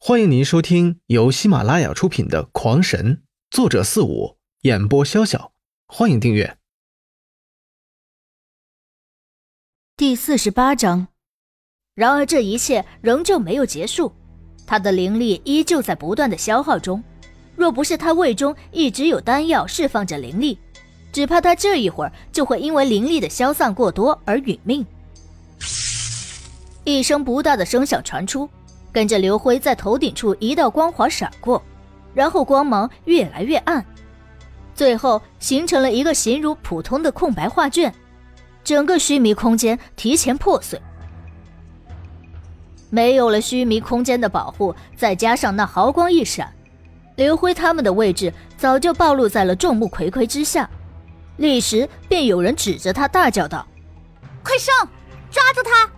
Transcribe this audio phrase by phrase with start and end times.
[0.00, 3.16] 欢迎您收听由喜马拉雅出品的《狂神》，
[3.50, 5.50] 作者四五，演播潇潇。
[5.88, 6.56] 欢迎订阅。
[9.96, 11.08] 第四十八章。
[11.96, 14.14] 然而这一切仍旧没有结束，
[14.64, 17.02] 他的灵力依旧在不断的消耗中。
[17.56, 20.60] 若不是他胃中一直有丹药释放着灵力，
[21.12, 24.86] 只怕他这一会儿就会因为灵力的消散过多而殒命。
[26.84, 28.48] 一声不大的声响传出。
[28.92, 31.62] 跟着刘辉在头顶处一道光华闪过，
[32.14, 33.84] 然后光芒越来越暗，
[34.74, 37.92] 最后形成了一个形如普通的空白画卷，
[38.64, 40.80] 整个须弥空间提前破碎。
[42.90, 46.50] 没有了须弥空间的保护，再加上那毫光一闪，
[47.16, 50.68] 刘辉他们的位置早就暴露在了众目睽睽之下，
[51.36, 53.66] 立时便有人指着他大叫道
[54.42, 54.74] ：“快上，
[55.30, 55.90] 抓住他！”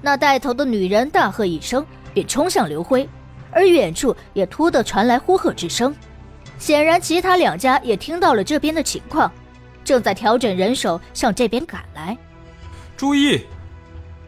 [0.00, 1.84] 那带头的女人大喝一声。
[2.12, 3.08] 便冲向刘辉，
[3.50, 5.94] 而远处也突的传来呼喝之声。
[6.58, 9.32] 显然，其他两家也听到了这边的情况，
[9.82, 12.16] 正在调整人手向这边赶来。
[12.96, 13.46] 注意！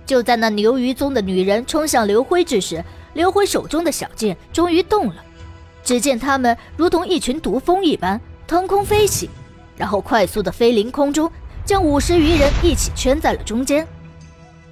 [0.06, 2.82] 就在那牛鱼宗的女人冲向刘辉之时，
[3.14, 5.16] 刘辉手中的小剑终于动了。
[5.84, 9.28] 只见他们如同一群毒蜂一般腾空飞起，
[9.76, 11.30] 然后快速的飞临空中，
[11.64, 13.86] 将五十余人一起圈在了中间。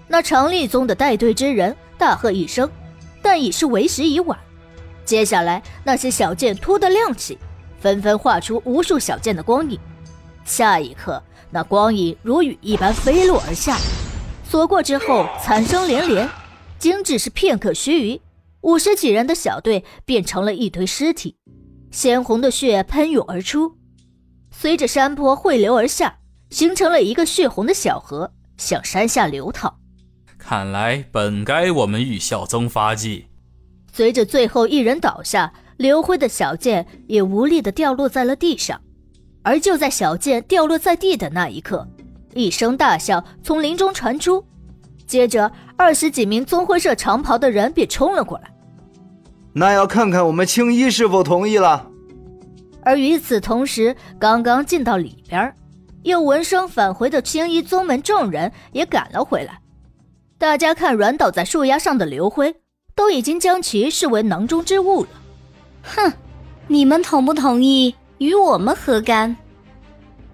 [0.08, 2.68] 那长立宗的带队之人大喝一声。
[3.22, 4.38] 但已是为时已晚。
[5.04, 7.38] 接下来，那些小剑突的亮起，
[7.80, 9.78] 纷纷化出无数小剑的光影。
[10.44, 13.76] 下一刻，那光影如雨一般飞落而下，
[14.44, 16.28] 所过之后，惨声连连。
[16.78, 18.20] 仅只是片刻须臾，
[18.62, 21.36] 五十几人的小队变成了一堆尸体，
[21.90, 23.76] 鲜红的血喷涌而出，
[24.50, 26.18] 随着山坡汇流而下，
[26.50, 29.79] 形成了一个血红的小河，向山下流淌。
[30.40, 33.26] 看来本该我们玉孝宗发迹。
[33.92, 38.80] 随着最后一人倒下，刘辉的小剑也无力地掉落在了地上。
[39.42, 41.86] 而就在小剑掉落在地的那一刻，
[42.34, 44.44] 一声大笑从林中传出，
[45.06, 48.50] 接着二十几名宗会社长袍的人便冲了过来。
[49.52, 51.86] 那要看看我们青衣是否同意了。
[52.82, 55.54] 而与此同时，刚刚进到里边，
[56.02, 59.59] 又闻声返回的青衣宗门众人也赶了回来。
[60.40, 62.54] 大家看软倒在树丫上的刘辉，
[62.94, 65.08] 都已经将其视为囊中之物了。
[65.82, 66.10] 哼，
[66.66, 69.36] 你们同不同意与我们何干？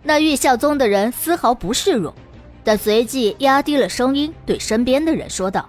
[0.04, 2.14] 那玉孝宗的人丝毫不示弱，
[2.62, 5.68] 但随即压低了声音对身边的人说道：“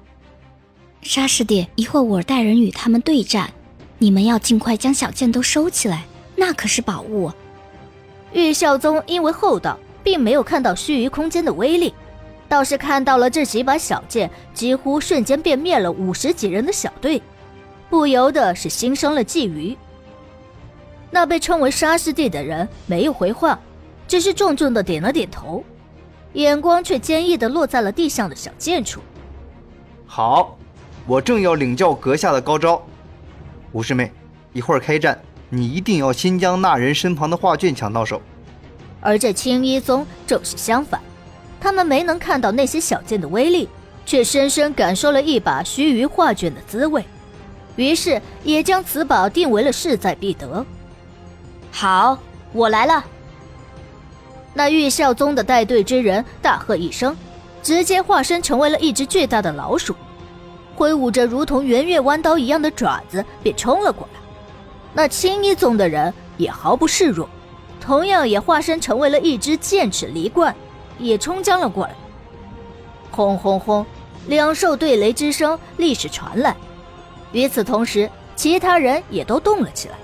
[1.01, 3.51] 沙师弟，一会儿我带人与他们对战，
[3.97, 6.05] 你们要尽快将小剑都收起来，
[6.35, 7.31] 那可是宝物。”
[8.33, 11.91] 玉孝宗因为厚道，并没有看到须臾空间的威力。
[12.49, 17.21] 倒是看到了这几把小剑，几乎瞬间便灭了五十几人的小队，
[17.89, 19.75] 不由得是心生了觊觎。
[21.11, 23.59] 那被称为沙师弟的人没有回话，
[24.07, 25.63] 只是重重的点了点头，
[26.33, 29.01] 眼光却坚毅的落在了地上的小剑处。
[30.05, 30.57] 好，
[31.05, 32.81] 我正要领教阁下的高招。
[33.73, 34.11] 吴师妹，
[34.53, 35.19] 一会儿开战，
[35.49, 38.21] 你一定要先将那人身旁的画卷抢到手。
[39.01, 40.99] 而这青衣宗正是相反。
[41.59, 43.67] 他们没能看到那些小剑的威力，
[44.05, 47.03] 却深深感受了一把须臾画卷的滋味，
[47.75, 50.65] 于是也将此宝定为了势在必得。
[51.71, 52.17] 好，
[52.53, 53.03] 我来了。
[54.53, 57.15] 那玉孝宗的带队之人大喝一声，
[57.61, 59.95] 直接化身成为了一只巨大的老鼠，
[60.75, 64.19] 挥舞着如同圆月弯刀一样的爪子便冲了过来。
[64.93, 67.29] 那青衣宗的人也毫不示弱，
[67.79, 70.51] 同样也化身成为了一只剑齿狸鹳。
[70.99, 71.93] 也冲将了过来，
[73.11, 73.85] 轰轰轰！
[74.27, 76.55] 两兽对雷之声立时传来。
[77.31, 79.95] 与此同时，其他人也都动了起来，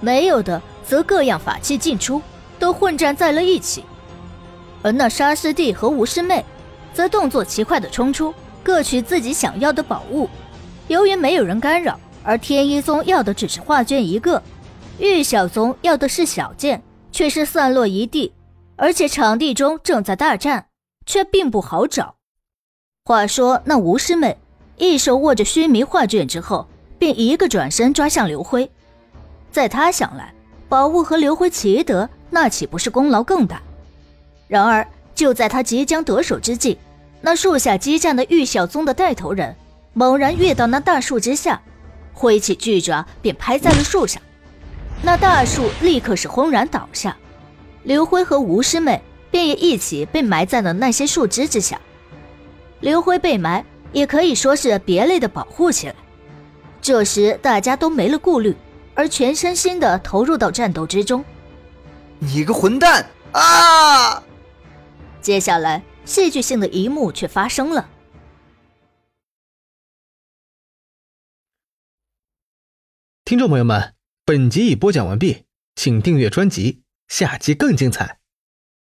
[0.00, 2.20] 没有的则各样法器进出，
[2.58, 3.84] 都混战在了一起。
[4.82, 6.44] 而那沙师弟和吴师妹，
[6.92, 10.28] 则动作奇快的冲出，各取自己想要的宝物。
[10.88, 14.42] 由于没有人干扰，而天一宗要的只是画卷一个，
[14.98, 16.82] 玉小宗要的是小剑，
[17.12, 18.32] 却是散落一地。
[18.82, 20.66] 而且场地中正在大战，
[21.06, 22.16] 却并不好找。
[23.04, 24.36] 话说那吴师妹
[24.76, 26.66] 一手握着须弥画卷之后，
[26.98, 28.68] 便一个转身抓向刘辉。
[29.52, 30.34] 在他想来，
[30.68, 33.62] 宝物和刘辉齐得，那岂不是功劳更大？
[34.48, 34.84] 然而
[35.14, 36.76] 就在他即将得手之际，
[37.20, 39.54] 那树下激战的玉小宗的带头人
[39.92, 41.62] 猛然跃到那大树之下，
[42.12, 44.20] 挥起巨爪便拍在了树上，
[45.02, 47.16] 那大树立刻是轰然倒下。
[47.84, 51.80] 刘辉和吴师妹便也一起被埋在了那些树枝之下。
[52.80, 55.94] 刘辉被埋，也可以说是别类的保护起来。
[56.80, 58.56] 这时大家都没了顾虑，
[58.94, 61.24] 而全身心的投入到战斗之中。
[62.18, 64.22] 你个混蛋啊！
[65.20, 67.88] 接下来，戏剧性的一幕却发生了。
[73.24, 73.94] 听众朋友们，
[74.24, 75.44] 本集已播讲完毕，
[75.76, 76.81] 请订阅专辑，
[77.12, 78.21] 下集更精彩。